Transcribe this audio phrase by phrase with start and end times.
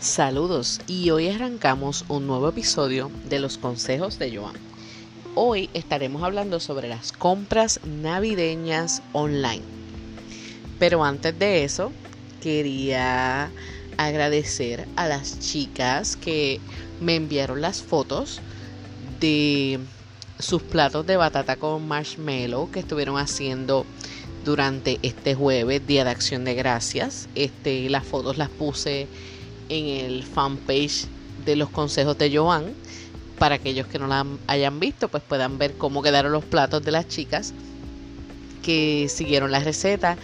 [0.00, 4.54] Saludos y hoy arrancamos un nuevo episodio de los consejos de Joan.
[5.34, 9.60] Hoy estaremos hablando sobre las compras navideñas online.
[10.78, 11.92] Pero antes de eso,
[12.40, 13.50] quería
[13.98, 16.60] agradecer a las chicas que
[17.02, 18.40] me enviaron las fotos
[19.20, 19.80] de
[20.38, 23.84] sus platos de batata con marshmallow que estuvieron haciendo
[24.46, 27.28] durante este jueves, Día de Acción de Gracias.
[27.34, 29.06] Este, las fotos las puse
[29.70, 31.06] en el fanpage
[31.46, 32.74] de los consejos de Joan.
[33.38, 36.90] Para aquellos que no la hayan visto, pues puedan ver cómo quedaron los platos de
[36.90, 37.54] las chicas
[38.62, 40.18] que siguieron la receta.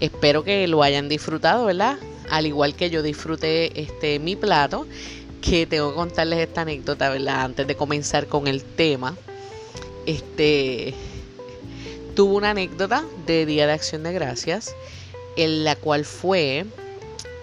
[0.00, 1.96] Espero que lo hayan disfrutado, ¿verdad?
[2.28, 4.86] Al igual que yo disfruté este mi plato,
[5.40, 7.42] que tengo que contarles esta anécdota, ¿verdad?
[7.42, 9.16] Antes de comenzar con el tema.
[10.06, 10.92] Este
[12.16, 14.74] tuvo una anécdota de Día de Acción de Gracias,
[15.36, 16.66] en la cual fue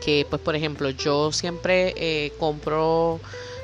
[0.03, 3.21] que pues por ejemplo yo siempre eh, compro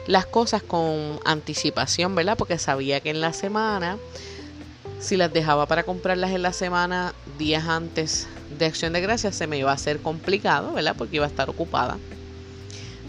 [0.08, 2.38] las cosas con anticipación, ¿verdad?
[2.38, 3.98] Porque sabía que en la semana,
[5.00, 9.48] si las dejaba para comprarlas en la semana, días antes de Acción de Gracias, se
[9.48, 10.96] me iba a hacer complicado, ¿verdad?
[10.98, 12.00] Porque iba a estar ocupada.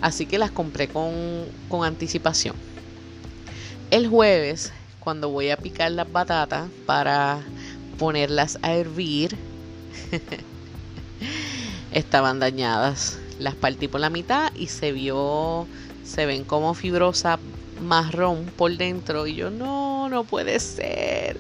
[0.03, 2.57] Así que las compré con, con anticipación.
[3.91, 7.43] El jueves, cuando voy a picar las batatas para
[7.99, 9.39] ponerlas a hervir,
[11.93, 13.19] estaban dañadas.
[13.39, 15.67] Las partí por la mitad y se vio,
[16.05, 17.39] se ven como fibrosa
[17.83, 19.27] marrón por dentro.
[19.27, 21.39] Y yo, no, no puede ser.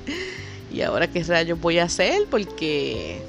[0.72, 3.22] Y ahora qué rayos voy a hacer porque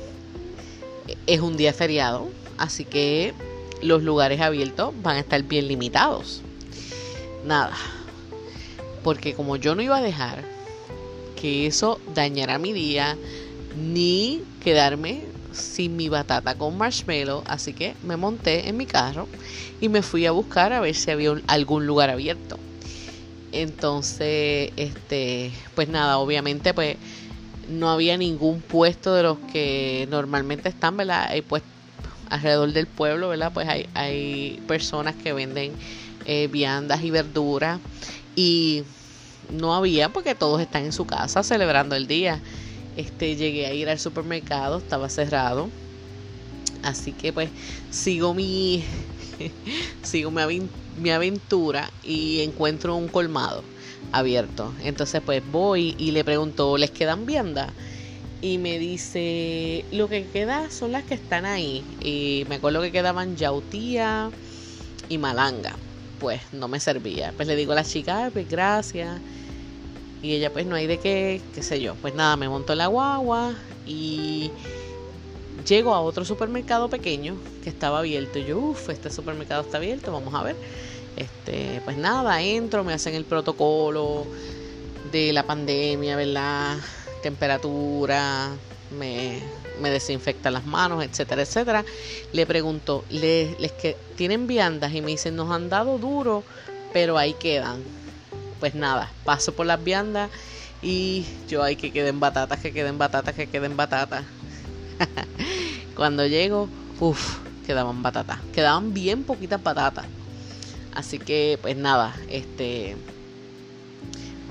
[1.27, 2.29] es un día feriado.
[2.57, 3.33] Así que
[3.81, 6.41] los lugares abiertos van a estar bien limitados.
[7.45, 7.75] Nada.
[9.03, 10.43] Porque como yo no iba a dejar
[11.35, 13.17] que eso dañara mi día,
[13.75, 19.27] ni quedarme sin mi batata con marshmallow, así que me monté en mi carro
[19.79, 22.57] y me fui a buscar a ver si había algún lugar abierto.
[23.51, 26.97] Entonces, este, pues nada, obviamente pues
[27.67, 31.29] no había ningún puesto de los que normalmente están, ¿verdad?
[31.47, 31.63] Pues
[32.29, 33.51] alrededor del pueblo, ¿verdad?
[33.53, 35.73] Pues hay, hay personas que venden
[36.25, 37.79] eh, viandas y verduras
[38.35, 38.83] y
[39.49, 42.41] no había porque todos están en su casa celebrando el día.
[42.95, 45.69] Este, llegué a ir al supermercado, estaba cerrado.
[46.83, 47.51] Así que pues
[47.91, 48.83] sigo mi
[50.03, 53.63] sigo mi, aventura y encuentro un colmado
[54.11, 54.73] abierto.
[54.83, 57.71] Entonces pues voy y le pregunto, ¿les quedan viandas?
[58.41, 61.83] Y me dice, lo que queda son las que están ahí.
[62.01, 64.31] Y me acuerdo que quedaban yautía
[65.09, 65.75] y malanga.
[66.19, 67.33] Pues no me servía.
[67.35, 69.21] Pues le digo a la chica, pues gracias.
[70.21, 71.95] Y ella pues no hay de qué, qué sé yo.
[71.95, 73.55] Pues nada, me monto en la guagua
[73.87, 74.51] y
[75.67, 78.39] llego a otro supermercado pequeño que estaba abierto.
[78.39, 80.55] Y yo, uff, este supermercado está abierto, vamos a ver.
[81.15, 84.25] Este, pues nada, entro, me hacen el protocolo
[85.11, 86.77] de la pandemia, ¿verdad?
[87.23, 88.51] Temperatura,
[88.97, 89.39] me,
[89.81, 91.85] me desinfectan las manos, etcétera, etcétera.
[92.31, 94.93] Le pregunto, ¿les, les que tienen viandas?
[94.93, 96.43] Y me dicen, nos han dado duro,
[96.93, 97.83] pero ahí quedan
[98.61, 100.29] pues nada, paso por las viandas
[100.83, 104.23] y yo hay que queden batatas, que queden batatas, que queden batatas.
[105.95, 108.39] Cuando llego, uff, quedaban batatas.
[108.53, 110.05] Quedaban bien poquitas batatas.
[110.93, 112.95] Así que, pues nada, este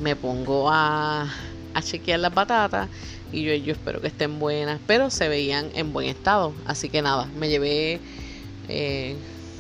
[0.03, 1.28] me pongo a,
[1.75, 2.88] a chequear las batatas
[3.32, 6.53] y yo, yo espero que estén buenas, pero se veían en buen estado.
[6.66, 8.00] Así que nada, me llevé
[8.69, 9.15] eh,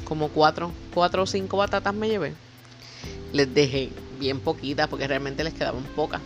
[0.04, 2.34] como cuatro, cuatro o cinco batatas me llevé.
[3.32, 6.20] Les dejé bien poquitas porque realmente les quedaban pocas.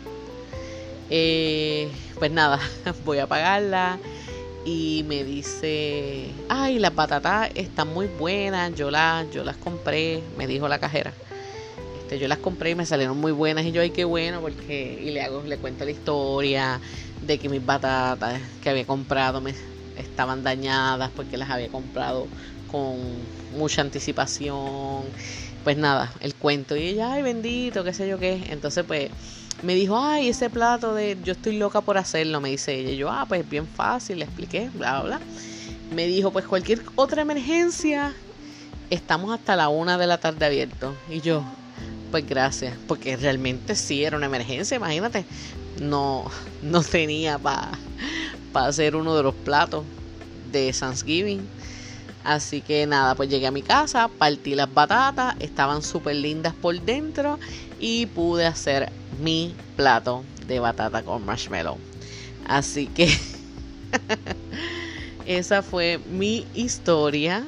[1.09, 2.60] Eh, pues nada,
[3.05, 3.99] voy a pagarla
[4.66, 10.47] y me dice, ay, las patatas están muy buenas, yo las, yo las compré, me
[10.47, 11.15] dijo la cajera.
[11.99, 15.00] Este, yo las compré y me salieron muy buenas y yo, ay, qué bueno, porque,
[15.03, 16.81] y le hago, le cuento la historia
[17.21, 19.55] de que mis batatas que había comprado me
[19.97, 22.29] estaban dañadas porque las había comprado
[22.67, 22.99] con
[23.52, 25.12] mucha anticipación
[25.64, 26.76] pues nada, el cuento.
[26.76, 28.44] Y ella, ay, bendito, qué sé yo qué.
[28.50, 29.11] Entonces, pues,
[29.62, 32.90] me dijo, ay, ese plato de yo estoy loca por hacerlo, me dice ella.
[32.90, 35.26] Y yo, ah, pues bien fácil, le expliqué, bla, bla, bla.
[35.94, 38.14] Me dijo, pues cualquier otra emergencia,
[38.90, 40.94] estamos hasta la una de la tarde abierto.
[41.11, 41.43] Y yo,
[42.11, 45.25] pues gracias, porque realmente sí era una emergencia, imagínate.
[45.81, 46.31] No,
[46.62, 47.72] no tenía para
[48.52, 49.84] pa hacer uno de los platos
[50.52, 51.49] de Thanksgiving.
[52.25, 56.81] Así que nada, pues llegué a mi casa, partí las batatas, estaban súper lindas por
[56.81, 57.38] dentro
[57.79, 58.91] y pude hacer
[59.21, 61.76] mi plato de batata con marshmallow.
[62.47, 63.15] Así que
[65.26, 67.47] esa fue mi historia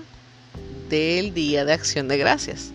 [0.90, 2.72] del Día de Acción de Gracias.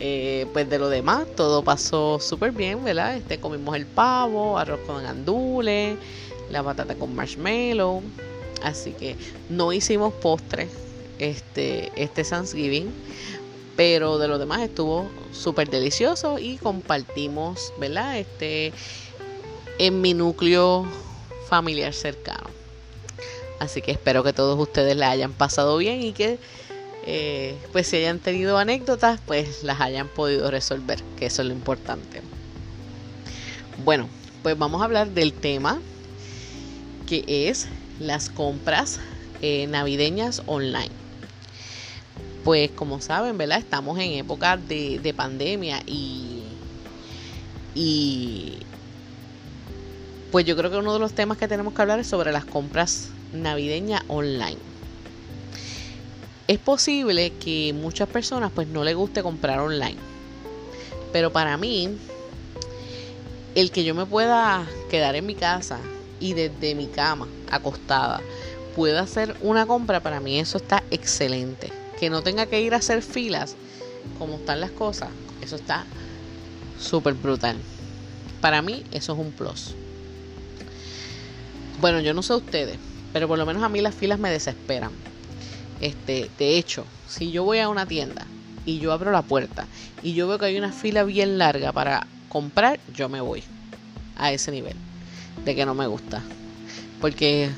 [0.00, 3.16] Eh, pues de lo demás, todo pasó súper bien, ¿verdad?
[3.16, 5.96] Este, comimos el pavo, arroz con andules,
[6.50, 8.02] la batata con marshmallow.
[8.64, 9.16] Así que
[9.48, 10.68] no hicimos postre
[11.18, 12.92] este, este Thanksgiving.
[13.76, 18.18] Pero de lo demás estuvo súper delicioso y compartimos, ¿verdad?
[18.18, 18.72] Este,
[19.78, 20.86] en mi núcleo
[21.48, 22.50] familiar cercano.
[23.60, 26.38] Así que espero que todos ustedes la hayan pasado bien y que
[27.06, 31.54] eh, pues si hayan tenido anécdotas, pues las hayan podido resolver, que eso es lo
[31.54, 32.20] importante.
[33.84, 34.08] Bueno,
[34.42, 35.80] pues vamos a hablar del tema
[37.06, 37.66] que es
[37.98, 39.00] las compras
[39.40, 40.97] eh, navideñas online.
[42.48, 43.58] Pues como saben, ¿verdad?
[43.58, 46.56] Estamos en época de, de pandemia y,
[47.74, 48.66] y
[50.32, 52.46] pues yo creo que uno de los temas que tenemos que hablar es sobre las
[52.46, 54.62] compras navideñas online
[56.46, 59.98] es posible que muchas personas pues no les guste comprar online.
[61.12, 61.98] Pero para mí,
[63.56, 65.80] el que yo me pueda quedar en mi casa
[66.18, 68.22] y desde mi cama, acostada,
[68.74, 71.77] pueda hacer una compra, para mí eso está excelente.
[71.98, 73.56] Que no tenga que ir a hacer filas
[74.18, 75.10] como están las cosas,
[75.42, 75.84] eso está
[76.78, 77.56] súper brutal.
[78.40, 79.74] Para mí eso es un plus.
[81.80, 82.78] Bueno, yo no sé ustedes,
[83.12, 84.92] pero por lo menos a mí las filas me desesperan.
[85.80, 88.26] Este, de hecho, si yo voy a una tienda
[88.64, 89.66] y yo abro la puerta
[90.02, 93.44] y yo veo que hay una fila bien larga para comprar, yo me voy
[94.16, 94.76] a ese nivel
[95.44, 96.22] de que no me gusta.
[97.00, 97.50] Porque,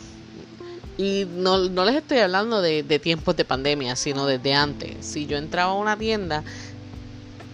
[1.01, 5.07] y no, les estoy hablando de, de tiempos de pandemia, sino desde antes.
[5.07, 6.45] Si yo entraba a una tienda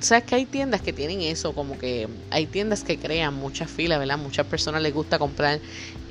[0.00, 4.00] sabes que hay tiendas que tienen eso, como que hay tiendas que crean muchas filas,
[4.00, 4.18] ¿verdad?
[4.18, 5.60] Muchas personas les gusta comprar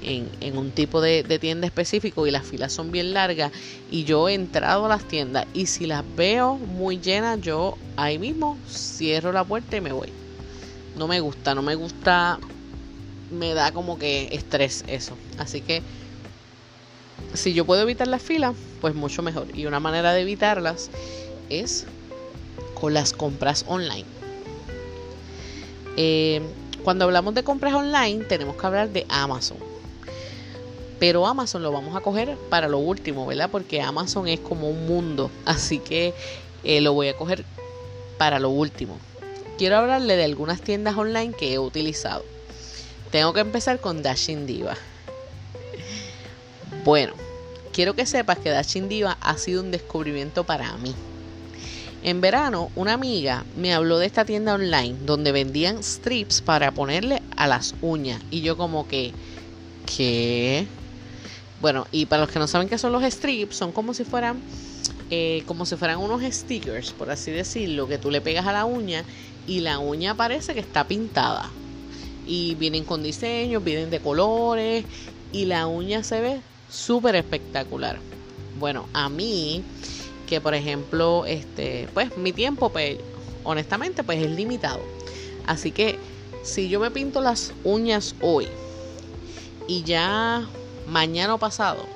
[0.01, 3.51] en, un tipo de, tienda específico y las filas son bien largas.
[3.91, 8.17] Y yo he entrado a las tiendas y si las veo muy llenas, yo ahí
[8.17, 10.09] mismo cierro la puerta y me voy.
[10.97, 12.39] No me gusta, no me gusta,
[13.29, 15.17] me da como que estrés eso.
[15.37, 15.81] Así que
[17.35, 19.47] si yo puedo evitar las filas, pues mucho mejor.
[19.53, 20.89] Y una manera de evitarlas
[21.49, 21.85] es
[22.73, 24.05] con las compras online.
[25.97, 26.41] Eh,
[26.83, 29.57] cuando hablamos de compras online tenemos que hablar de Amazon.
[30.99, 33.49] Pero Amazon lo vamos a coger para lo último, ¿verdad?
[33.51, 35.31] Porque Amazon es como un mundo.
[35.45, 36.13] Así que
[36.63, 37.45] eh, lo voy a coger
[38.17, 38.99] para lo último.
[39.57, 42.23] Quiero hablarle de algunas tiendas online que he utilizado.
[43.11, 44.75] Tengo que empezar con Dashin Diva.
[46.83, 47.13] Bueno,
[47.75, 50.95] quiero que sepas que Dashin Diva ha sido un descubrimiento para mí.
[52.03, 57.21] En verano, una amiga me habló de esta tienda online donde vendían strips para ponerle
[57.35, 58.21] a las uñas.
[58.31, 59.11] Y yo como que,
[59.93, 60.67] ¿qué?
[61.59, 64.39] Bueno, y para los que no saben qué son los strips, son como si fueran,
[65.09, 68.63] eh, como si fueran unos stickers, por así decirlo, que tú le pegas a la
[68.63, 69.03] uña
[69.47, 71.49] y la uña parece que está pintada.
[72.25, 74.85] Y vienen con diseños, vienen de colores
[75.33, 77.99] y la uña se ve súper espectacular.
[78.55, 79.63] Bueno, a mí
[80.25, 82.97] que por ejemplo, este, pues mi tiempo, pues,
[83.43, 84.81] honestamente, pues es limitado.
[85.45, 85.99] Así que
[86.43, 88.47] si yo me pinto las uñas hoy
[89.67, 90.47] y ya
[90.87, 91.87] mañana o pasado,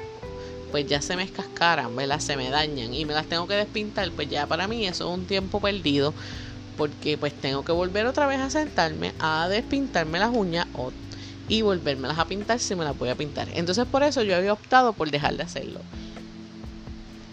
[0.71, 2.19] pues ya se me escascaran, ¿verdad?
[2.19, 5.17] Se me dañan y me las tengo que despintar, pues ya para mí eso es
[5.17, 6.13] un tiempo perdido
[6.77, 10.65] porque pues tengo que volver otra vez a sentarme a despintarme las uñas
[11.49, 13.49] y volvérmelas a pintar si me las voy a pintar.
[13.53, 15.81] Entonces por eso yo había optado por dejar de hacerlo.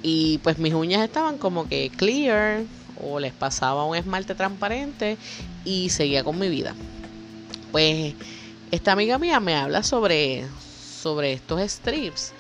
[0.02, 2.64] Y pues mis uñas estaban como que clear
[2.98, 5.18] o les pasaba un esmalte transparente
[5.64, 6.74] y seguía con mi vida.
[7.72, 8.14] Pues
[8.70, 12.32] esta amiga mía me habla sobre, sobre estos strips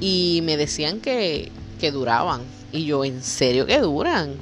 [0.00, 2.42] y me decían que, que duraban.
[2.72, 4.36] Y yo, ¿en serio que duran?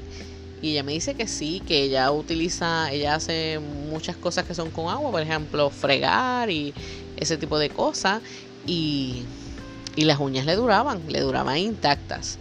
[0.60, 4.70] Y ella me dice que sí, que ella utiliza, ella hace muchas cosas que son
[4.70, 6.74] con agua, por ejemplo, fregar y
[7.16, 8.22] ese tipo de cosas.
[8.66, 9.24] Y
[9.98, 12.38] y las uñas le duraban, le duraban intactas.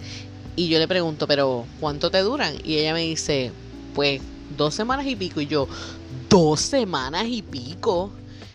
[0.55, 2.53] Y yo le pregunto, pero ¿cuánto te duran?
[2.63, 3.51] Y ella me dice,
[3.95, 4.21] pues
[4.55, 5.41] dos semanas y pico.
[5.41, 5.67] Y yo,
[6.29, 8.11] dos semanas y pico.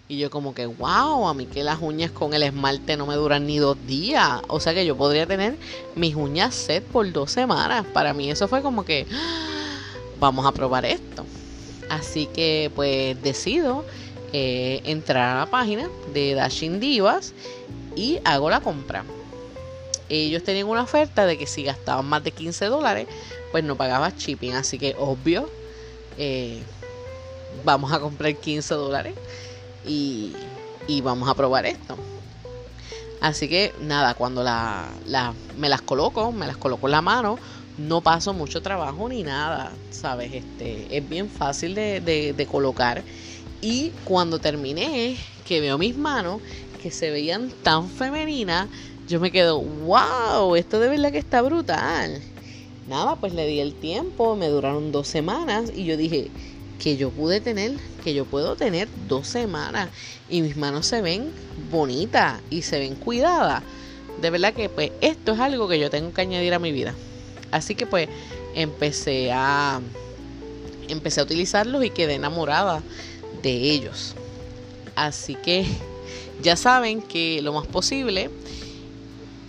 [0.07, 3.17] Y yo como que, wow, a mí que las uñas con el esmalte no me
[3.17, 4.41] duran ni dos días.
[4.47, 5.59] O sea que yo podría tener
[5.97, 7.85] mis uñas set por dos semanas.
[7.93, 9.09] Para mí eso fue como que,
[10.23, 11.27] vamos a probar esto.
[11.91, 13.85] Así que pues decido
[14.33, 17.35] eh, entrar a la página de Dashing Divas
[17.97, 19.05] y hago la compra.
[20.09, 23.09] Ellos tenían una oferta de que si gastaban más de 15 dólares,
[23.51, 24.53] pues no pagaba shipping.
[24.53, 25.51] Así que obvio,
[26.17, 26.63] eh,
[27.65, 29.15] vamos a comprar 15 dólares
[29.85, 30.33] y,
[31.03, 31.97] vamos a probar esto.
[33.21, 34.89] Así que nada, cuando la,
[35.59, 37.39] me las coloco, me las coloco en la mano,
[37.79, 40.33] no paso mucho trabajo ni nada, ¿sabes?
[40.33, 43.03] Este, es bien fácil de, de colocar.
[43.61, 46.41] Y cuando terminé, que veo mis manos,
[46.83, 48.69] que se veían tan femeninas,
[49.09, 52.21] yo me quedo, wow, esto de verdad que está brutal.
[52.89, 56.31] Nada, pues le di el tiempo, me duraron dos semanas y yo dije
[56.81, 59.91] que yo pude tener, que yo puedo tener dos semanas
[60.29, 61.31] y mis manos se ven
[61.71, 63.63] bonitas y se ven cuidadas.
[64.21, 66.95] De verdad que pues esto es algo que yo tengo que añadir a mi vida.
[67.53, 68.09] Así que pues
[68.55, 69.81] empecé a
[70.89, 72.83] empecé a utilizarlos y quedé enamorada
[73.43, 74.15] de ellos.
[74.97, 75.65] Así que
[76.43, 78.31] ya saben que lo más posible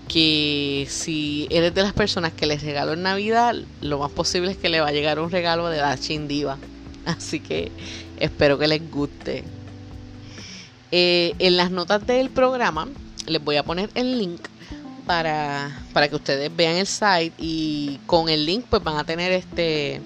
[0.08, 4.58] que si eres de las personas que les regalo en Navidad, lo más posible es
[4.58, 6.58] que le va a llegar un regalo de la Chindiva.
[7.06, 7.72] Así que
[8.20, 9.44] espero que les guste.
[10.92, 12.88] Eh, en las notas del programa
[13.26, 14.42] les voy a poner el link
[15.06, 19.32] para, para que ustedes vean el site y con el link pues van a tener
[19.32, 20.02] este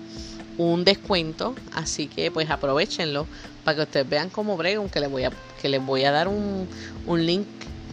[0.58, 1.56] un descuento.
[1.74, 3.27] Así que pues aprovechenlo
[3.63, 6.27] para que ustedes vean cómo brego, que les voy a, que les voy a dar
[6.27, 6.68] un,
[7.06, 7.46] un link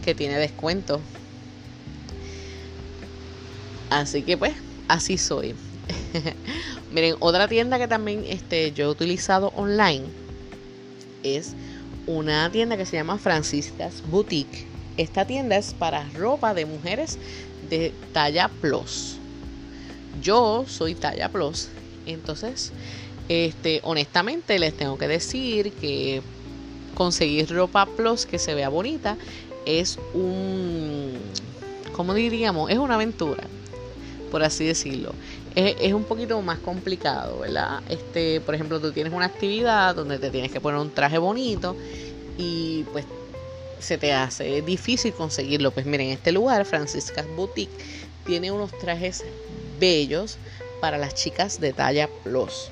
[0.03, 1.01] que tiene descuento
[3.89, 4.53] Así que pues,
[4.87, 5.55] así soy.
[6.91, 10.05] Miren, otra tienda que también este, yo he utilizado online
[11.23, 11.53] es
[12.07, 14.67] una tienda que se llama Francisca's Boutique.
[14.97, 17.17] Esta tienda es para ropa de mujeres
[17.69, 19.17] de talla plus.
[20.21, 21.69] Yo soy talla plus.
[22.05, 22.71] Entonces,
[23.27, 26.21] este, honestamente les tengo que decir que
[26.95, 29.17] conseguir ropa plus que se vea bonita
[29.65, 31.13] es un,
[31.93, 32.69] ¿cómo diríamos?
[32.69, 33.43] Es una aventura
[34.35, 35.13] por así decirlo.
[35.55, 37.81] Es, un poquito más complicado, ¿verdad?
[37.87, 41.77] Este, por ejemplo, tú tienes una actividad donde te tienes que poner un traje bonito
[42.37, 43.05] y pues
[43.79, 45.71] se te hace difícil conseguirlo.
[45.71, 47.77] Pues miren, este lugar, Francisca's Boutique,
[48.25, 49.23] tiene unos trajes
[49.79, 50.37] bellos
[50.81, 52.71] para las chicas de talla plus.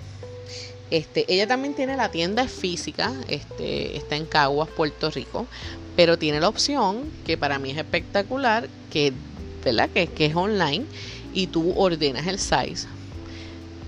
[0.89, 5.47] Este, ella también tiene la tienda física, este, está en Caguas, Puerto Rico,
[5.95, 9.13] pero tiene la opción que para mí es espectacular, que,
[9.63, 9.89] ¿verdad?
[9.89, 10.85] que, que es online
[11.33, 12.87] y tú ordenas el size.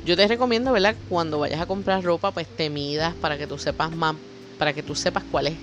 [0.03, 0.95] Yo te recomiendo, ¿verdad?
[1.09, 4.15] Cuando vayas a comprar ropa, pues te midas para que tú sepas más,
[4.57, 5.57] para que tú sepas cuál es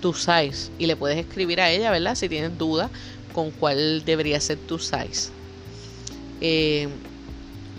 [0.00, 2.14] tu size y le puedes escribir a ella, ¿verdad?
[2.14, 2.90] Si tienes duda
[3.32, 5.30] con cuál debería ser tu size.
[6.40, 6.88] Eh,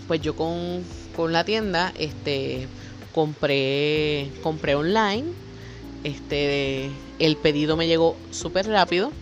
[0.06, 0.84] pues yo con,
[1.16, 2.68] con, la tienda, este,
[3.12, 5.24] compré, compré online.
[6.04, 9.12] Este, el pedido me llegó súper rápido.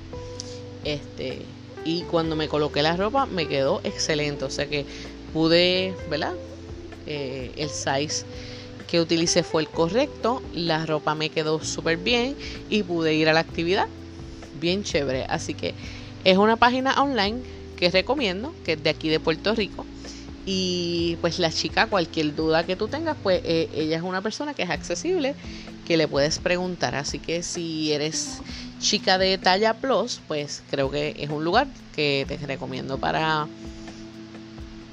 [0.84, 1.42] Este,
[1.84, 4.44] y cuando me coloqué la ropa me quedó excelente.
[4.44, 4.84] O sea que
[5.32, 6.34] pude, ¿verdad?
[7.06, 8.24] Eh, el size
[8.90, 12.36] que utilicé fue el correcto, la ropa me quedó súper bien
[12.68, 13.86] y pude ir a la actividad.
[14.60, 15.26] Bien chévere.
[15.28, 15.74] Así que
[16.24, 17.40] es una página online
[17.76, 19.86] que recomiendo, que es de aquí de Puerto Rico.
[20.44, 24.54] Y pues la chica, cualquier duda que tú tengas, pues eh, ella es una persona
[24.54, 25.36] que es accesible,
[25.86, 26.96] que le puedes preguntar.
[26.96, 28.40] Así que si eres
[28.80, 33.46] chica de talla plus, pues creo que es un lugar que te recomiendo para,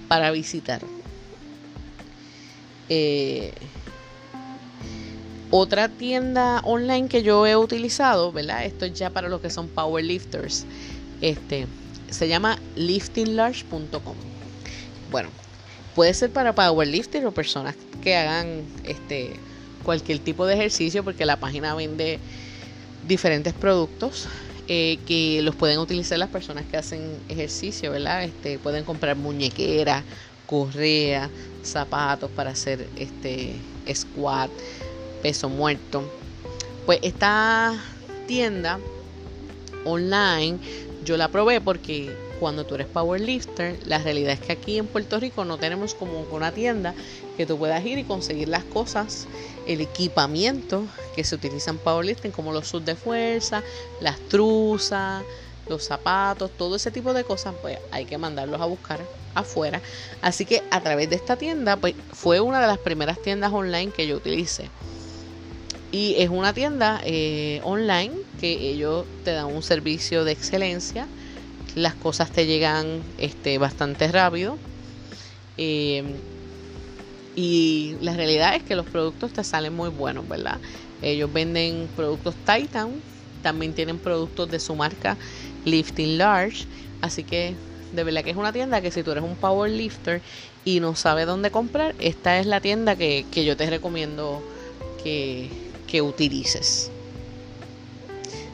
[0.07, 0.81] para visitar.
[2.89, 3.53] Eh,
[5.51, 8.65] otra tienda online que yo he utilizado, ¿verdad?
[8.65, 10.65] Esto es ya para los que son powerlifters.
[11.21, 11.67] Este
[12.09, 14.15] se llama liftinglarge.com.
[15.11, 15.29] Bueno,
[15.95, 19.33] puede ser para powerlifters o personas que hagan este
[19.83, 22.19] cualquier tipo de ejercicio porque la página vende
[23.07, 24.27] diferentes productos
[24.67, 28.25] eh, que los pueden utilizar las personas que hacen ejercicio, ¿verdad?
[28.25, 30.03] Este, pueden comprar muñequeras,
[30.45, 31.29] correa,
[31.63, 33.53] zapatos para hacer este
[33.93, 34.51] squat,
[35.21, 36.03] peso muerto.
[36.85, 37.81] Pues esta
[38.27, 38.79] tienda
[39.85, 40.59] online
[41.03, 45.19] yo la probé porque cuando tú eres powerlifter, la realidad es que aquí en Puerto
[45.19, 46.93] Rico no tenemos como una tienda
[47.35, 49.27] que tú puedas ir y conseguir las cosas,
[49.65, 53.63] el equipamiento que se utiliza en powerlifting, como los subs de fuerza,
[54.01, 55.23] las truzas,
[55.67, 58.99] los zapatos, todo ese tipo de cosas, pues hay que mandarlos a buscar
[59.33, 59.81] afuera.
[60.21, 63.91] Así que a través de esta tienda, pues fue una de las primeras tiendas online
[63.91, 64.69] que yo utilicé.
[65.91, 71.07] Y es una tienda eh, online que ellos te dan un servicio de excelencia
[71.77, 74.57] las cosas te llegan este, bastante rápido.
[75.57, 76.03] Eh,
[77.35, 80.59] y la realidad es que los productos te salen muy buenos, ¿verdad?
[81.03, 83.03] Ellos venden productos Titan,
[83.43, 85.17] también tienen productos de su marca
[85.65, 86.65] Lifting Large,
[87.01, 87.55] así que
[87.91, 90.23] de verdad que es una tienda que si tú eres un power lifter
[90.65, 94.43] y no sabes dónde comprar, esta es la tienda que, yo te recomiendo
[95.03, 96.91] que, que utilices.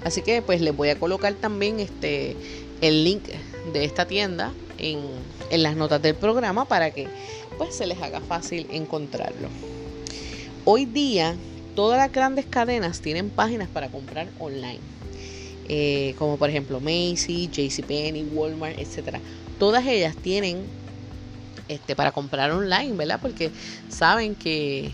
[0.04, 2.36] Así que pues les voy a colocar también este
[2.82, 3.24] el link
[3.72, 5.00] de esta tienda en,
[5.50, 7.08] en las notas del programa para que
[7.58, 9.48] pues se les haga fácil encontrarlo.
[10.66, 11.36] Hoy día
[11.76, 14.80] todas las grandes cadenas tienen páginas para comprar online.
[15.70, 19.20] Eh, como por ejemplo Macy, JCPenney, Walmart, etcétera.
[19.60, 20.66] Todas ellas tienen
[21.70, 23.20] este para comprar online, ¿verdad?
[23.22, 23.50] Porque
[23.90, 24.92] saben que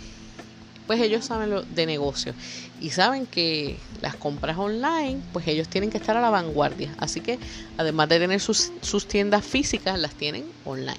[0.90, 2.34] pues ellos saben lo de negocio
[2.82, 6.96] y saben que las compras online, pues ellos tienen que estar a la vanguardia.
[6.98, 7.38] Así que
[7.78, 10.98] además de tener sus, sus tiendas físicas, las tienen online.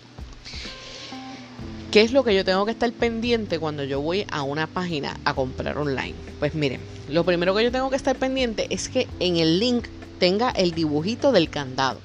[1.91, 5.19] ¿Qué es lo que yo tengo que estar pendiente cuando yo voy a una página
[5.25, 6.15] a comprar online?
[6.39, 9.89] Pues miren, lo primero que yo tengo que estar pendiente es que en el link
[10.21, 11.99] tenga el dibujito del candado.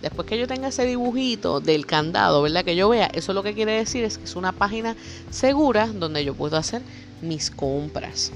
[0.00, 2.64] Después que yo tenga ese dibujito del candado, ¿verdad?
[2.64, 4.94] Que yo vea, eso lo que quiere decir es que es una página
[5.30, 6.82] segura donde yo puedo hacer
[7.20, 8.32] mis compras.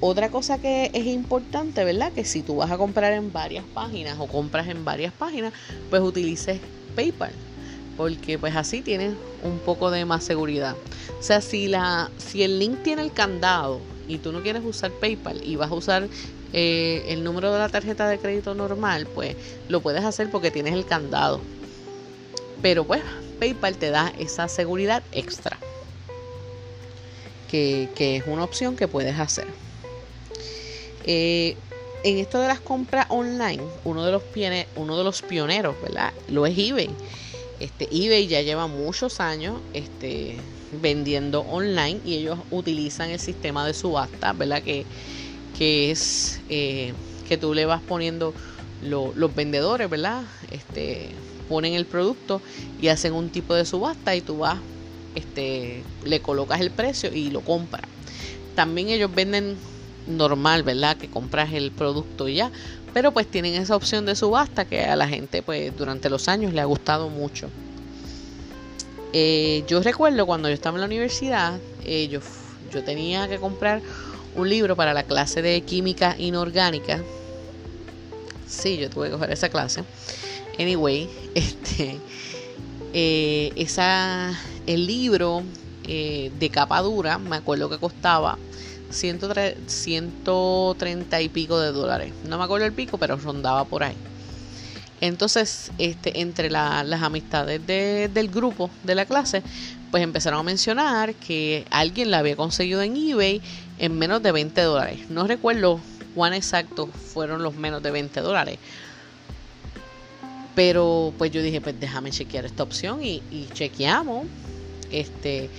[0.00, 2.12] Otra cosa que es importante, ¿verdad?
[2.12, 5.52] Que si tú vas a comprar en varias páginas o compras en varias páginas,
[5.90, 6.60] pues utilices
[6.94, 7.32] PayPal
[7.96, 10.76] porque pues así tienes un poco de más seguridad.
[11.18, 14.92] O sea, si, la, si el link tiene el candado y tú no quieres usar
[14.92, 16.08] PayPal y vas a usar
[16.52, 19.36] eh, el número de la tarjeta de crédito normal, pues
[19.68, 21.40] lo puedes hacer porque tienes el candado.
[22.62, 23.02] Pero pues
[23.40, 25.58] PayPal te da esa seguridad extra,
[27.50, 29.46] que, es una opción que puedes hacer.
[31.04, 31.56] Eh,
[32.04, 34.22] en esto de las compras online, uno de los,
[34.76, 36.12] uno de los pioneros, ¿verdad?
[36.28, 36.90] Lo es eBay.
[37.58, 40.36] Este, eBay ya lleva muchos años este,
[40.82, 44.62] vendiendo online y ellos utilizan el sistema de subasta, ¿verdad?
[44.62, 44.84] Que,
[45.58, 46.92] que es eh,
[47.28, 48.34] que tú le vas poniendo
[48.82, 50.22] los vendedores, ¿verdad?
[50.50, 51.10] Este,
[51.48, 52.42] ponen el producto
[52.80, 54.58] y hacen un tipo de subasta y tú vas,
[55.16, 57.82] este, le colocas el precio y lo compras.
[58.54, 59.56] También ellos venden
[60.06, 60.96] normal, ¿verdad?
[60.96, 62.52] Que compras el producto ya,
[62.94, 66.52] pero pues tienen esa opción de subasta que a la gente pues durante los años
[66.52, 67.50] le ha gustado mucho.
[69.12, 72.20] Eh, yo recuerdo cuando yo estaba en la universidad, eh, yo,
[72.84, 73.80] tenía que comprar
[74.34, 77.02] un libro para la clase de química inorgánica.
[78.46, 79.82] Sí, yo tuve que coger esa clase.
[80.58, 81.98] Anyway, este,
[82.92, 85.42] eh, esa, el libro
[85.84, 88.38] de capa dura, me acuerdo que costaba
[88.90, 92.12] 130 y pico de dólares.
[92.24, 93.96] No me acuerdo el pico, pero rondaba por ahí.
[95.00, 99.42] Entonces, este, entre las amistades del grupo de la clase,
[99.90, 103.42] pues empezaron a mencionar que alguien la había conseguido en eBay
[103.78, 105.10] en menos de 20 dólares.
[105.10, 105.80] No recuerdo
[106.14, 108.58] cuán exacto fueron los menos de 20 dólares.
[110.54, 114.26] Pero pues yo dije, pues déjame chequear esta opción y, chequeamos.
[114.90, 115.50] Este,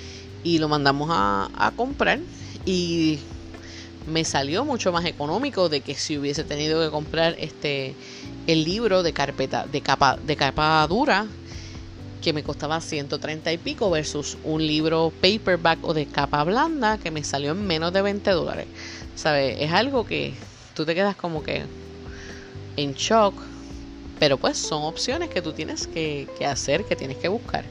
[0.43, 2.19] y lo mandamos a, a comprar
[2.65, 3.19] y
[4.07, 7.95] me salió mucho más económico de que si hubiese tenido que comprar este
[8.47, 11.27] el libro de carpeta de capa de capa dura
[12.21, 17.11] que me costaba 130 y pico versus un libro paperback o de capa blanda que
[17.11, 18.67] me salió en menos de 20 dólares.
[19.15, 19.57] ¿Sabes?
[19.59, 20.33] Es algo que
[20.73, 21.63] tú te quedas como que
[22.75, 23.35] en shock,
[24.19, 27.65] pero pues son opciones que tú tienes que, que hacer, que tienes que buscar.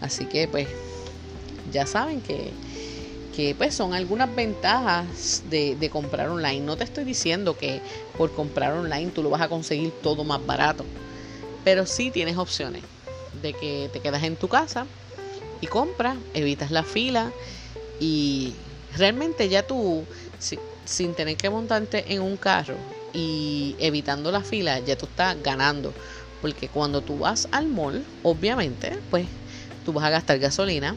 [0.00, 0.68] Así que pues
[1.70, 2.52] ya saben que
[3.36, 6.60] que pues son algunas ventajas de, comprar online.
[6.62, 7.82] No te estoy diciendo que
[8.16, 10.86] por comprar online tú lo vas a conseguir todo más barato,
[11.62, 12.82] pero sí tienes opciones
[13.34, 14.86] de que te quedas en tu casa
[15.60, 17.30] y compras, evitas la fila
[18.00, 18.54] y
[18.96, 20.06] realmente ya tú,
[20.86, 22.78] sin tener que montarte en un carro
[23.12, 25.92] y evitando la fila, ya tú estás ganando.
[26.40, 29.28] Porque cuando tú vas al mall, obviamente, pues
[29.84, 30.96] tú vas a gastar gasolina,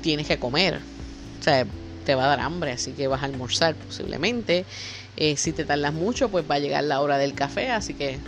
[0.00, 0.80] tienes que comer.
[1.40, 1.66] O sea,
[2.04, 4.64] te va a dar hambre, así que vas a almorzar posiblemente.
[5.16, 8.18] Eh, si te tardas mucho, pues va a llegar la hora del café, así que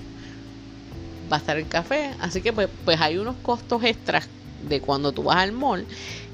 [1.31, 2.11] va a estar el café.
[2.21, 4.29] Así que pues, pues hay unos costos extras
[4.63, 5.87] de cuando tú vas al mall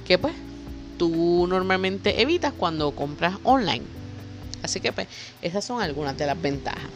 [0.04, 0.34] que pues
[0.98, 3.84] tú normalmente evitas cuando compras online.
[4.62, 5.08] Así que pues
[5.42, 6.90] esas son algunas de las ventajas.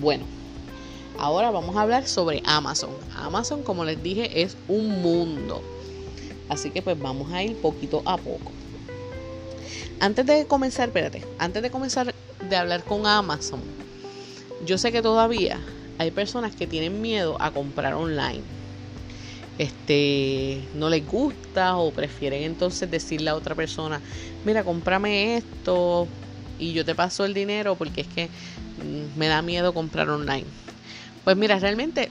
[0.00, 0.26] Bueno,
[1.18, 2.90] ahora vamos a hablar sobre Amazon.
[3.16, 5.62] Amazon, como les dije, es un mundo.
[6.48, 8.52] Así que pues vamos a ir poquito a poco.
[10.00, 12.14] Antes de comenzar, espérate, antes de comenzar
[12.48, 13.62] de hablar con Amazon,
[14.64, 15.60] yo sé que todavía
[15.98, 18.44] hay personas que tienen miedo a comprar online.
[19.58, 24.00] Este, no les gusta o prefieren entonces decirle a otra persona,
[24.44, 26.08] mira, cómprame esto
[26.58, 28.30] y yo te paso el dinero porque es que
[28.76, 30.46] mm, me da miedo comprar online.
[31.24, 32.10] Pues mira, realmente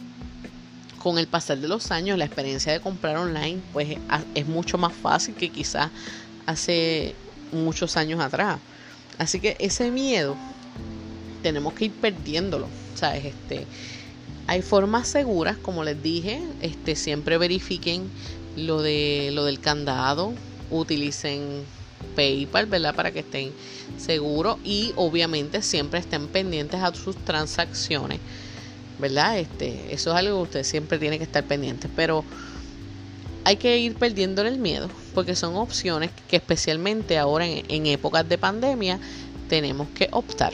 [1.08, 3.98] con el pasar de los años la experiencia de comprar online pues
[4.36, 5.90] es mucho más fácil que quizás
[6.46, 7.16] hace
[7.54, 8.60] muchos años atrás.
[9.18, 10.36] Así que ese miedo
[11.44, 13.24] tenemos que ir perdiéndolo, ¿sabes?
[13.24, 13.66] Este,
[14.48, 18.10] Hay formas seguras, como les dije, este, siempre verifiquen
[18.58, 20.34] lo, de, lo del candado,
[20.72, 21.64] utilicen
[22.18, 22.94] PayPal, ¿verdad?
[22.94, 23.54] Para que estén
[23.98, 28.20] seguros y obviamente siempre estén pendientes a sus transacciones,
[29.00, 29.40] ¿verdad?
[29.40, 32.24] Este, eso es algo que usted siempre tiene que estar pendiente, pero
[33.44, 38.38] hay que ir perdiendo el miedo porque son opciones que especialmente ahora en, épocas de
[38.38, 39.00] pandemia
[39.48, 40.54] tenemos que optar.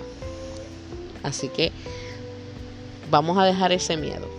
[1.23, 1.71] Así que
[3.09, 4.29] vamos a dejar ese miedo.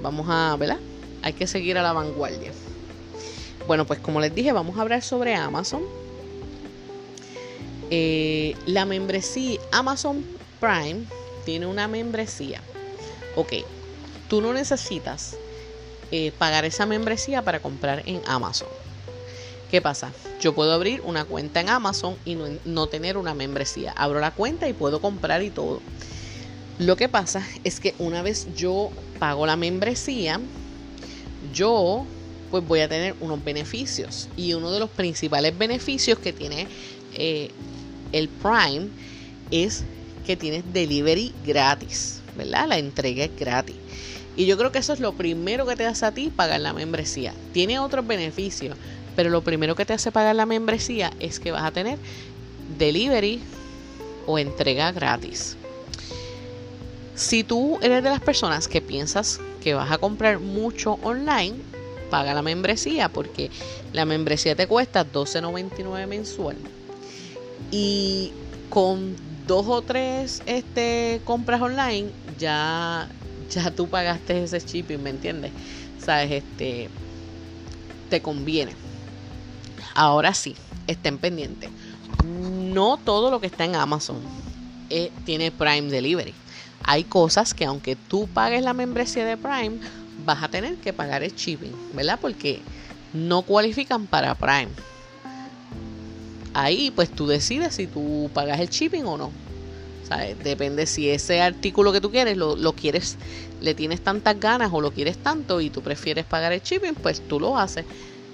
[0.00, 0.78] Vamos a, ¿verdad?
[1.22, 2.52] Hay que seguir a la vanguardia.
[3.66, 5.82] Bueno, pues como les dije, vamos a hablar sobre Amazon.
[7.90, 10.24] Eh, la membresía, Amazon
[10.60, 11.04] Prime
[11.48, 12.60] tiene una membresía.
[13.34, 13.54] Ok,
[14.28, 15.34] tú no necesitas
[16.12, 18.68] eh, pagar esa membresía para comprar en Amazon.
[19.70, 20.12] ¿Qué pasa?
[20.42, 23.92] Yo puedo abrir una cuenta en Amazon y no, tener una membresía.
[23.92, 25.80] Abro la cuenta y puedo comprar y todo.
[26.78, 30.38] Lo que pasa es que una vez yo pago la membresía,
[31.54, 32.04] yo
[32.50, 34.28] pues voy a tener unos beneficios.
[34.36, 36.68] Y uno de los principales beneficios que tiene
[37.14, 37.50] eh,
[38.12, 38.88] el Prime
[39.50, 39.84] es
[40.28, 42.68] que tienes delivery gratis, ¿verdad?
[42.68, 43.76] La entrega es gratis.
[44.36, 46.74] Y yo creo que eso es lo primero que te hace a ti pagar la
[46.74, 47.32] membresía.
[47.54, 48.76] Tiene otros beneficios,
[49.16, 51.98] pero lo primero que te hace pagar la membresía es que vas a tener
[52.76, 53.40] delivery
[54.26, 55.56] o entrega gratis.
[57.14, 61.56] Si tú eres de las personas que piensas que vas a comprar mucho online,
[62.10, 63.50] paga la membresía porque
[63.94, 66.56] la membresía te cuesta $12.99 mensual.
[67.70, 68.30] Y
[68.68, 69.16] con
[69.48, 73.08] dos o tres este, compras online ya,
[73.50, 75.50] ya tú pagaste ese shipping, ¿me entiendes?
[75.98, 76.88] Sabes, este
[78.10, 78.74] te conviene.
[79.94, 80.54] Ahora sí,
[80.86, 81.70] estén pendientes.
[82.24, 84.20] No todo lo que está en Amazon
[84.90, 86.34] eh, tiene Prime Delivery.
[86.84, 89.78] Hay cosas que aunque tú pagues la membresía de Prime,
[90.24, 92.18] vas a tener que pagar el shipping, ¿verdad?
[92.20, 92.60] Porque
[93.12, 94.68] no cualifican para Prime.
[96.58, 99.32] Ahí pues tú decides si tú pagas el shipping o no.
[100.42, 103.16] Depende si ese artículo que tú quieres lo, quieres,
[103.60, 107.22] le tienes tantas ganas o lo quieres tanto y tú prefieres pagar el shipping, pues
[107.28, 107.84] tú lo haces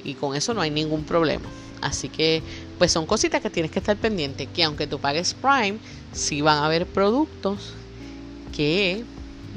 [0.03, 1.45] y con eso no hay ningún problema.
[1.83, 2.43] Así que
[2.79, 5.79] pues son cositas que tienes que estar pendiente, que aunque tú pagues Prime,
[6.13, 7.75] sí van a haber productos
[8.57, 9.05] que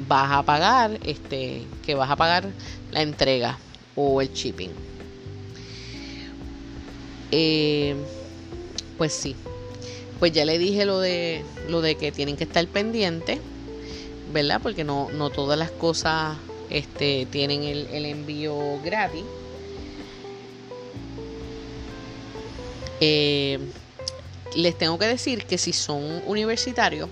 [0.06, 2.52] vas a pagar, este, que vas a pagar
[2.90, 3.58] la entrega
[3.94, 4.72] o el shipping.
[7.30, 7.96] Eh,
[8.98, 9.36] pues sí,
[10.18, 13.38] pues ya le dije lo de lo de que tienen que estar pendientes,
[14.32, 14.60] ¿verdad?
[14.62, 16.36] Porque no, no todas las cosas
[16.68, 19.24] este, tienen el, el envío gratis.
[23.00, 23.58] Eh,
[24.56, 27.08] les tengo que decir que si son universitarios,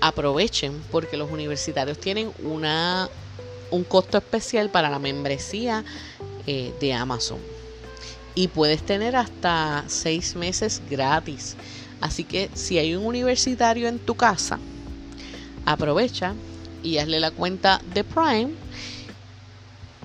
[0.00, 3.08] aprovechen porque los universitarios tienen una,
[3.70, 5.84] un costo especial para la membresía
[6.46, 7.53] eh, de Amazon.
[8.34, 11.56] Y puedes tener hasta seis meses gratis.
[12.00, 14.58] Así que si hay un universitario en tu casa,
[15.64, 16.34] aprovecha
[16.82, 18.50] y hazle la cuenta de Prime.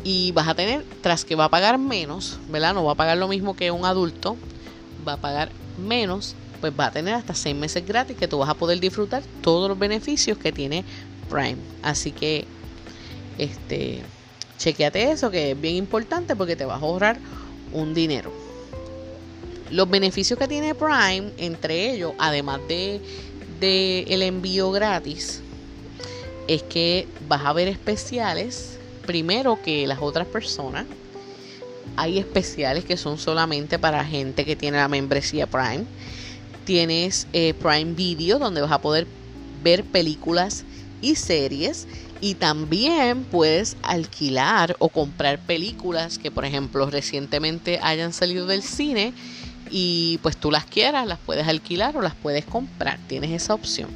[0.04, 2.74] Y vas a tener, tras que va a pagar menos, ¿verdad?
[2.74, 4.38] No va a pagar lo mismo que un adulto,
[5.06, 8.50] va a pagar menos pues va a tener hasta seis meses gratis que tú vas
[8.50, 10.84] a poder disfrutar todos los beneficios que tiene
[11.30, 11.58] Prime.
[11.84, 12.46] Así que,
[13.38, 14.02] este,
[14.58, 17.18] chequeate eso que es bien importante porque te vas a ahorrar
[17.72, 18.32] un dinero.
[19.72, 23.02] Los beneficios que tiene Prime, entre ellos, además de,
[24.08, 25.42] el envío gratis,
[26.48, 30.86] es que vas a ver especiales primero que las otras personas.
[31.96, 35.86] Hay especiales que son solamente para gente que tiene la membresía Prime
[36.70, 39.08] tienes eh, Prime Video donde vas a poder
[39.64, 40.66] ver películas
[41.02, 41.88] y series
[42.22, 49.14] y también puedes alquilar o comprar películas que por ejemplo recientemente hayan salido del cine
[49.72, 53.90] y pues tú las quieras, las puedes alquilar o las puedes comprar, tienes esa opción.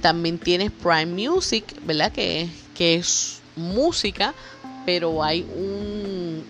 [0.00, 2.10] También tienes Prime Music, ¿verdad?
[2.10, 4.34] Que, que es música,
[4.84, 5.46] pero hay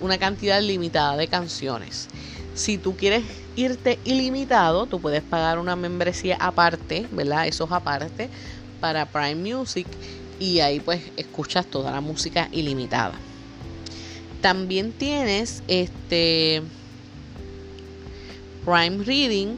[0.00, 2.08] una cantidad limitada de canciones.
[2.54, 7.46] Si tú quieres irte ilimitado, tú puedes pagar una membresía aparte, ¿verdad?
[7.46, 8.30] Eso es aparte
[8.80, 9.86] para Prime Music
[10.42, 13.14] y ahí pues escuchas toda la música ilimitada.
[14.40, 16.62] También tienes este
[18.64, 19.56] Prime Reading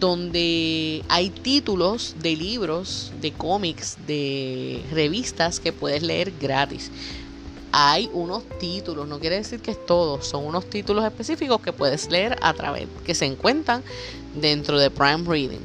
[0.00, 6.90] donde hay títulos de libros, de cómics, de revistas que puedes leer gratis
[7.74, 12.10] hay unos títulos, no quiere decir que es todo, son unos títulos específicos que puedes
[12.10, 13.82] leer a través, que se encuentran
[14.34, 15.62] dentro de Prime Reading.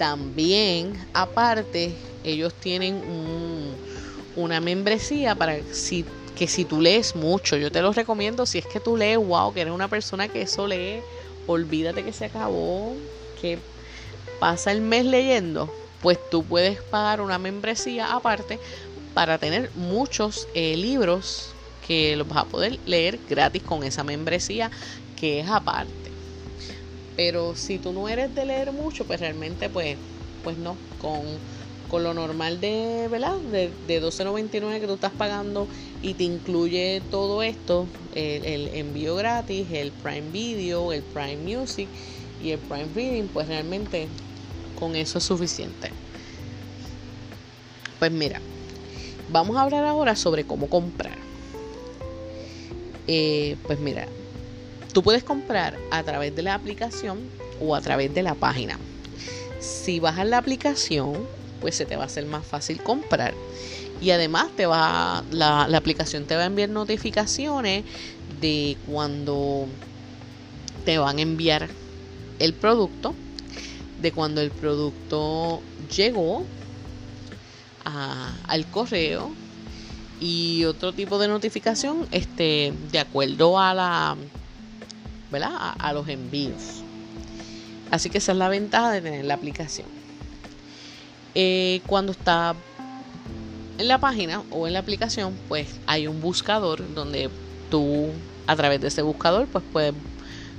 [0.00, 3.02] También, aparte, ellos tienen
[4.36, 5.56] una membresía para
[6.36, 9.52] que si tú lees mucho, yo te lo recomiendo si es que tú lees, wow,
[9.52, 11.00] que eres una persona que eso lee,
[11.46, 12.94] olvídate que se acabó,
[13.40, 13.58] que
[14.40, 18.58] pasa el mes leyendo, pues tú puedes pagar una membresía aparte
[19.14, 21.54] para tener muchos eh, libros
[21.86, 24.70] que los vas a poder leer gratis con esa membresía
[25.16, 26.10] que es aparte.
[27.16, 29.96] Pero si tú no eres de leer mucho, pues realmente pues,
[30.42, 31.20] pues no, con,
[31.92, 33.36] con lo normal de, ¿verdad?
[33.36, 35.68] De, de 12.99 que tú estás pagando
[36.00, 41.86] y te incluye todo esto, el, envío gratis, el Prime Video, el Prime Music
[42.42, 44.08] y el Prime Reading, pues realmente
[44.80, 45.90] con eso es suficiente.
[47.98, 48.40] Pues mira,
[49.30, 51.18] vamos a hablar ahora sobre cómo comprar.
[53.06, 54.08] Eh, pues mira,
[54.94, 57.20] tú puedes comprar a través de la aplicación
[57.60, 58.78] o a través de la página.
[59.60, 63.32] Si bajas la aplicación, pues se te va a hacer más fácil comprar.
[64.02, 67.84] Y además te va la, la aplicación te va a enviar notificaciones
[68.40, 69.66] de cuando
[70.84, 71.70] te van a enviar
[72.40, 73.14] el producto,
[74.02, 75.62] de cuando el producto
[75.96, 76.44] llegó
[77.84, 79.30] al correo
[80.20, 84.16] y otro tipo de notificación este, de acuerdo a la
[85.32, 85.50] ¿verdad?
[85.78, 86.82] A, los envíos.
[87.90, 90.01] Así que esa es la ventaja de tener la aplicación.
[91.34, 92.54] Eh, cuando está
[93.78, 97.30] en la página o en la aplicación, pues hay un buscador donde
[97.70, 98.10] tú
[98.46, 99.94] a través de ese buscador, pues puedes,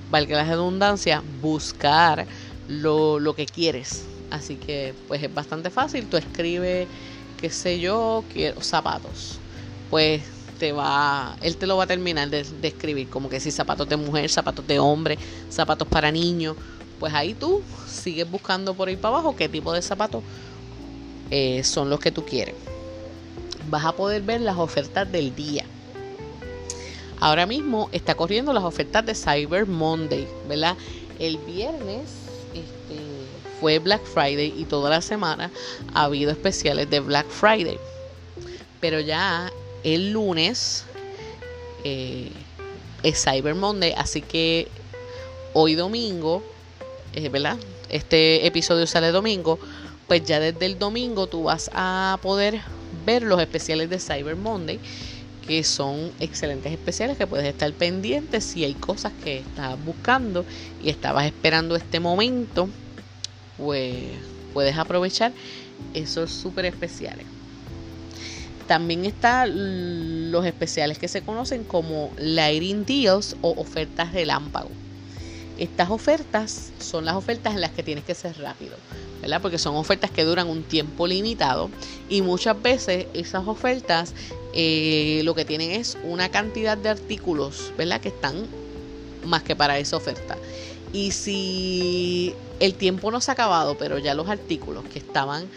[0.09, 2.25] valga la redundancia, buscar
[2.67, 4.05] lo, lo que quieres.
[4.31, 6.07] Así que pues es bastante fácil.
[6.07, 6.87] Tú escribes,
[7.39, 9.37] qué sé yo, quiero zapatos.
[9.89, 10.23] Pues
[10.57, 13.97] te va, él te lo va a terminar de, escribir, como que si zapatos de
[13.97, 15.17] mujer, zapatos de hombre,
[15.49, 16.55] zapatos para niños,
[16.99, 20.23] pues ahí tú sigues buscando por ahí para abajo qué tipo de zapatos
[21.35, 22.53] eh, son los que tú quieres.
[23.67, 25.65] Vas a poder ver las ofertas del día.
[27.19, 30.77] Ahora mismo está corriendo las ofertas de Cyber Monday, ¿verdad?
[31.17, 32.03] El viernes
[32.53, 33.01] este,
[33.59, 35.49] fue Black Friday y toda la semana
[35.95, 37.79] ha habido especiales de Black Friday.
[38.79, 39.51] Pero ya
[39.83, 40.85] el lunes
[41.83, 42.29] eh,
[43.01, 44.67] es Cyber Monday, así que
[45.53, 46.43] hoy domingo,
[47.13, 47.57] eh, ¿verdad?
[47.89, 49.57] Este episodio sale domingo,
[50.13, 52.61] pues ya desde el domingo tú vas a poder
[53.03, 54.79] ver los especiales de Cyber Monday,
[55.41, 60.45] que son excelentes especiales que puedes estar pendiente si hay cosas que estás buscando
[60.79, 62.69] y estabas esperando este momento,
[63.57, 64.03] pues
[64.53, 65.33] puedes aprovechar
[65.95, 67.25] esos súper especiales.
[68.67, 74.69] También están los especiales que se conocen como Lighting Deals o ofertas relámpago.
[75.57, 78.75] Estas ofertas son las ofertas en las que tienes que ser rápido,
[79.21, 79.41] ¿verdad?
[79.41, 81.69] Porque son ofertas que duran un tiempo limitado
[82.09, 84.13] y muchas veces esas ofertas
[84.53, 88.01] eh, lo que tienen es una cantidad de artículos, ¿verdad?
[88.01, 88.47] Que están
[89.25, 90.37] más que para esa oferta.
[90.91, 95.47] Y si el tiempo no se ha acabado, pero ya los artículos que estaban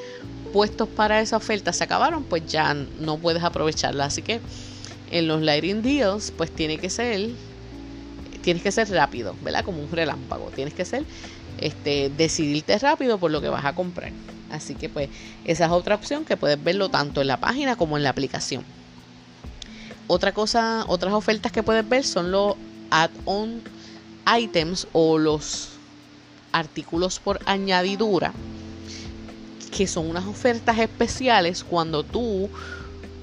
[0.52, 4.06] puestos para esa oferta se acabaron, pues ya no puedes aprovecharla.
[4.06, 4.40] Así que
[5.10, 7.30] en los lighting deals, pues tiene que ser,
[8.46, 9.64] tienes que ser rápido, ¿verdad?
[9.64, 10.52] Como un relámpago.
[10.52, 11.02] Tienes que ser,
[11.58, 14.12] este, decidirte rápido por lo que vas a comprar.
[14.52, 15.08] Así que pues
[15.44, 18.64] esa es otra opción que puedes verlo tanto en la página como en la aplicación.
[20.06, 22.54] Otra cosa, otras ofertas que puedes ver son los
[22.92, 23.64] add-on
[24.38, 25.70] items o los
[26.52, 28.32] artículos por añadidura
[29.76, 32.48] que son unas ofertas especiales cuando tú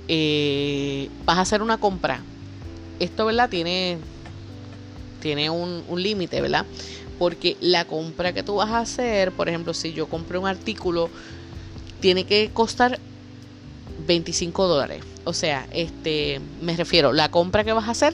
[0.09, 2.19] eh, vas a hacer una compra.
[2.99, 3.49] Esto, ¿verdad?
[3.49, 3.99] Tiene,
[5.23, 6.65] tiene un, límite, ¿verdad?
[7.17, 11.09] Porque la compra que tú vas a hacer, por ejemplo, si yo compré un artículo,
[12.01, 12.99] tiene que costar
[14.05, 15.01] 25 dólares.
[15.23, 18.13] O sea, este, me refiero, la compra que vas a hacer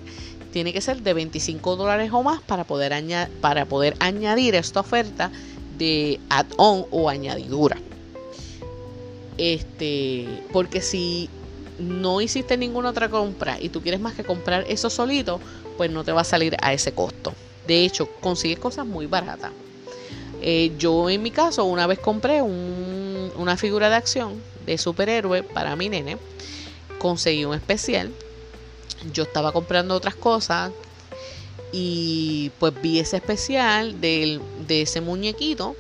[0.51, 2.93] tiene que ser de 25 dólares o más para poder,
[3.41, 5.31] para poder añadir esta oferta
[5.79, 7.77] de add-on o añadidura.
[9.39, 11.27] Este, porque si
[11.79, 15.39] no hiciste ninguna otra compra y tú quieres más que comprar eso solito,
[15.79, 17.31] pues no te va a salir a ese costo.
[17.65, 19.53] De hecho, consigues cosas muy baratas.
[20.41, 25.77] Eh, yo en mi caso una vez compré una figura de acción de superhéroe para
[25.77, 26.17] mi nene.
[26.97, 28.11] Conseguí un especial.
[29.13, 30.73] Yo estaba comprando otras cosas
[31.71, 35.77] y pues vi ese especial de ese muñequito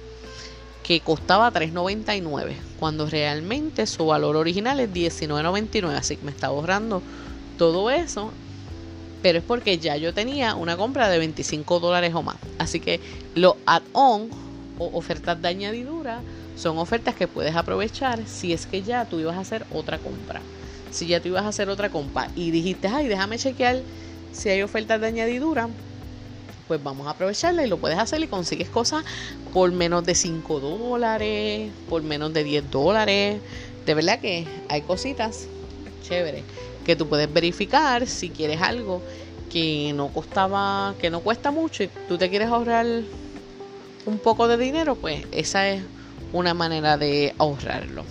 [0.81, 7.03] que costaba $3.99, cuando realmente su valor original es $19.99, así que me está ahorrando
[7.57, 8.31] todo eso,
[9.21, 12.37] pero es porque ya yo tenía una compra de 25 dólares o más.
[12.57, 12.99] Así que
[13.35, 14.29] los add-on
[14.77, 16.21] o ofertas de añadidura
[16.55, 20.41] son ofertas que puedes aprovechar si es que ya tú ibas a hacer otra compra.
[20.91, 23.81] Si ya tú ibas a hacer otra compra y dijiste, ay, déjame chequear
[24.31, 25.69] si hay ofertas de añadidura,
[26.67, 29.03] pues vamos a aprovecharla y lo puedes hacer y consigues cosas
[29.53, 33.41] por menos de 5 dólares, por menos de 10 dólares.
[33.85, 35.47] De verdad que hay cositas
[36.03, 36.43] chéveres
[36.89, 39.03] que tú puedes verificar si quieres algo
[39.47, 42.87] que no costaba, que no cuesta mucho y tú te quieres ahorrar
[44.07, 45.83] un poco de dinero, pues esa es
[46.33, 48.05] una manera de ahorrarlo.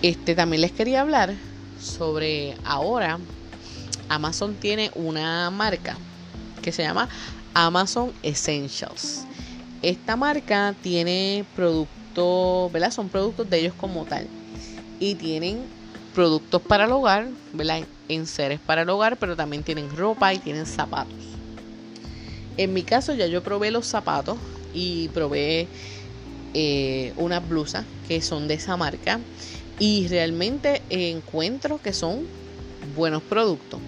[0.00, 1.34] Este también les quería hablar
[1.76, 3.18] sobre ahora
[4.08, 5.96] Amazon tiene una marca
[6.62, 7.08] que se llama
[7.54, 9.26] Amazon Essentials.
[9.82, 12.92] Esta marca tiene productos, ¿verdad?
[12.92, 14.28] Son productos de ellos como tal.
[15.00, 15.66] Y tienen
[16.14, 17.82] productos para el hogar, ¿verdad?
[18.24, 21.16] seres para el hogar, pero también tienen ropa y tienen zapatos.
[22.56, 24.38] En mi caso ya yo probé los zapatos
[24.74, 25.68] y probé
[26.54, 29.20] eh, unas blusas que son de esa marca
[29.78, 32.26] y realmente encuentro que son
[32.94, 33.80] buenos productos.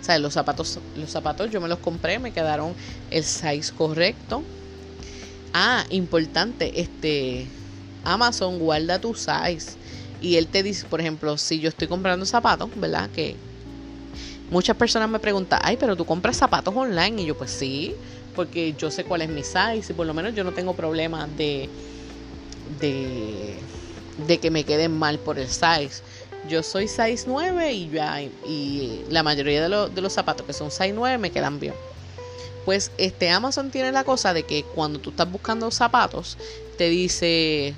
[0.00, 2.74] O sea, los zapatos, los zapatos yo me los compré, me quedaron
[3.10, 4.44] el size correcto.
[5.52, 7.48] Ah, importante, este
[8.04, 9.79] Amazon guarda tu size
[10.20, 13.10] y él te dice, por ejemplo, si yo estoy comprando zapatos, ¿verdad?
[13.10, 13.36] Que
[14.50, 17.22] muchas personas me preguntan, ay, pero tú compras zapatos online.
[17.22, 17.94] Y yo, pues sí,
[18.34, 21.26] porque yo sé cuál es mi size y por lo menos yo no tengo problema
[21.26, 21.68] de,
[22.80, 23.58] de,
[24.26, 26.02] de que me queden mal por el size.
[26.48, 30.70] Yo soy size 9 y, ya, y la mayoría de, de los zapatos que son
[30.70, 31.74] size 9 me quedan bien.
[32.64, 36.36] Pues este Amazon tiene la cosa de que cuando tú estás buscando zapatos,
[36.76, 37.74] te dice,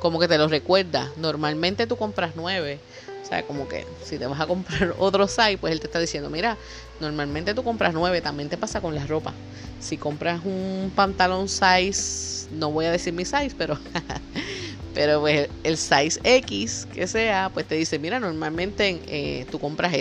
[0.00, 1.12] como que te lo recuerda.
[1.16, 2.80] Normalmente tú compras 9.
[3.22, 5.98] O sea, como que si te vas a comprar otro size, pues él te está
[5.98, 6.56] diciendo, mira,
[7.00, 9.34] normalmente tú compras 9, también te pasa con la ropa.
[9.80, 13.78] Si compras un pantalón size, no voy a decir mi size, pero
[14.96, 19.94] Pero pues el size X que sea, pues te dice, mira, normalmente eh, tú compras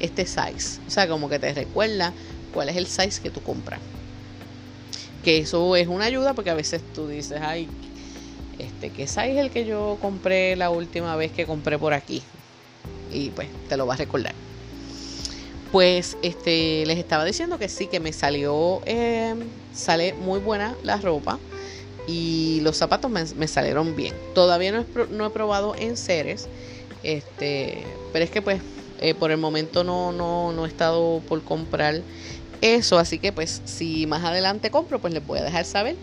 [0.00, 0.80] este, size.
[0.84, 2.12] O sea, como que te recuerda
[2.52, 3.80] cuál es el size que tú compras.
[5.22, 7.68] Que eso es una ayuda porque a veces tú dices, ay,
[8.58, 12.24] este, ¿qué size es el que yo compré la última vez que compré por aquí?
[13.10, 14.34] Y pues te lo vas a recordar.
[15.72, 19.34] Pues este, les estaba diciendo que sí, que me salió, eh,
[19.72, 21.38] sale muy buena la ropa
[22.06, 24.14] y los zapatos me, salieron bien.
[24.34, 26.48] Todavía no he, no he, probado en seres,
[27.02, 28.62] este, pero es que pues
[28.98, 32.02] eh, por el momento no, no, no he estado por comprar
[32.60, 35.96] eso, así que pues si más adelante compro, pues les voy a dejar saber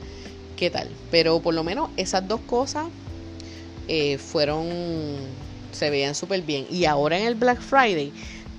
[0.69, 0.89] tal.
[1.11, 2.85] Pero por lo menos esas dos cosas
[3.87, 4.67] eh, fueron,
[5.71, 6.65] se veían súper bien.
[6.69, 8.13] Y ahora en el Black Friday,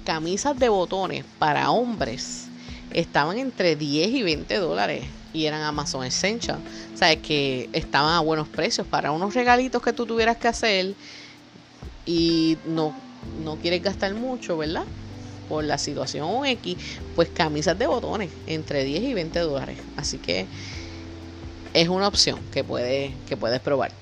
[0.04, 2.48] camisas de botones para hombres
[2.92, 6.58] estaban entre 10 y 20 dólares y eran Amazon Essential.
[6.94, 10.94] O sea, que estaban a buenos precios para unos regalitos que tú tuvieras que hacer
[12.06, 12.94] y no,
[13.44, 14.84] no quieres gastar mucho, ¿verdad?
[15.48, 16.76] Por la situación X,
[17.14, 19.78] pues camisas de botones entre 10 y 20 dólares.
[19.96, 20.46] Así que
[21.74, 23.92] es una opción que, puede, que puedes probar.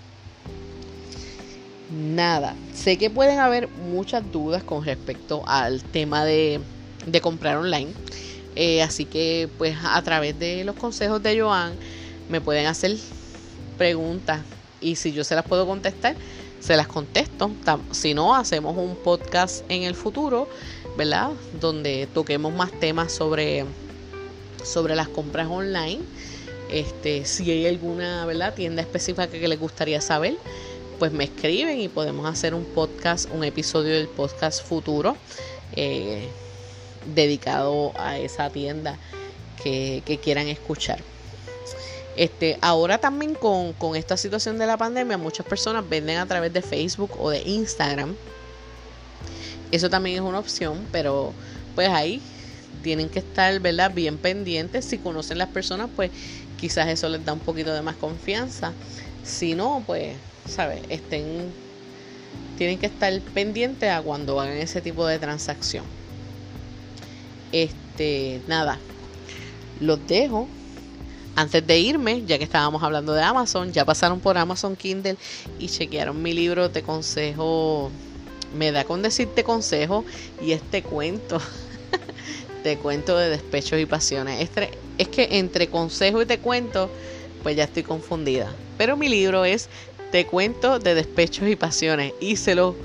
[1.91, 6.61] Nada, sé que pueden haber muchas dudas con respecto al tema de,
[7.07, 7.93] de comprar online.
[8.55, 11.73] Eh, así que pues a través de los consejos de Joan
[12.29, 12.97] me pueden hacer
[13.79, 14.41] preguntas
[14.81, 16.17] y si yo se las puedo contestar,
[16.61, 17.51] se las contesto.
[17.91, 20.49] Si no, hacemos un podcast en el futuro,
[20.97, 21.31] ¿verdad?
[21.61, 23.65] Donde toquemos más temas sobre,
[24.65, 26.01] sobre las compras online.
[26.71, 28.55] Este, si hay alguna ¿verdad?
[28.55, 30.37] tienda específica que les gustaría saber,
[30.99, 35.17] pues me escriben y podemos hacer un podcast, un episodio del podcast futuro.
[35.75, 36.29] Eh,
[37.07, 38.99] dedicado a esa tienda
[39.63, 41.01] que, quieran escuchar.
[42.17, 46.53] Este, ahora también con, con, esta situación de la pandemia, muchas personas venden a través
[46.53, 48.15] de Facebook o de Instagram.
[49.71, 51.33] Eso también es una opción, pero
[51.75, 52.21] pues ahí
[52.83, 53.93] tienen que estar, ¿verdad?
[53.95, 54.85] Bien pendientes.
[54.85, 56.11] Si conocen las personas, pues
[56.63, 58.73] quizás eso les da un poquito de más confianza.
[59.25, 60.15] Si no, pues,
[60.49, 60.81] ¿sabes?
[60.89, 61.53] Estén,
[62.57, 65.85] tienen que estar pendientes a cuando hagan ese tipo de transacción.
[67.51, 68.79] Este, nada,
[69.81, 70.47] los dejo.
[71.35, 75.17] Antes de irme, ya que estábamos hablando de Amazon, ya pasaron por Amazon Kindle
[75.59, 77.91] y chequearon mi libro de consejo.
[78.57, 80.05] Me da con decirte consejo
[80.41, 81.41] y este cuento.
[82.63, 84.41] te cuento de despechos y pasiones.
[84.43, 86.91] Este, es que entre consejo y te cuento,
[87.43, 88.53] pues ya estoy confundida.
[88.79, 89.69] Pero mi libro es
[90.11, 92.13] Te cuento de despechos y pasiones.
[92.21, 92.77] Y se lo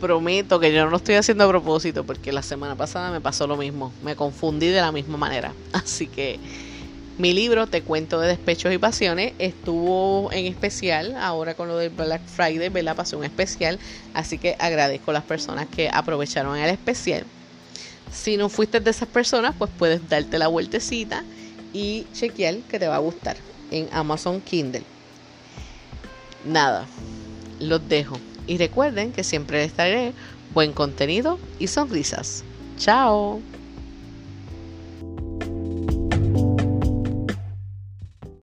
[0.00, 3.46] prometo que yo no lo estoy haciendo a propósito porque la semana pasada me pasó
[3.46, 3.92] lo mismo.
[4.02, 5.52] Me confundí de la misma manera.
[5.72, 6.38] Así que
[7.18, 11.90] Mi libro, Te cuento de despechos y pasiones, estuvo en especial, ahora con lo del
[11.90, 12.96] Black Friday, ¿verdad?
[12.96, 13.78] Pasó un especial,
[14.14, 17.24] así que agradezco a las personas que aprovecharon el especial.
[18.12, 21.22] Si no fuiste de esas personas, pues puedes darte la vueltecita
[21.74, 23.36] y chequear que te va a gustar
[23.70, 24.86] en Amazon Kindle.
[26.46, 26.88] Nada,
[27.58, 28.16] los dejo.
[28.46, 30.14] Y recuerden que siempre les traeré
[30.50, 32.44] buen contenido y sonrisas.
[32.76, 33.42] Chao.